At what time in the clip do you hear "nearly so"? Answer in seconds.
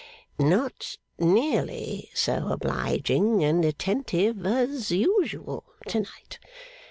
1.19-2.47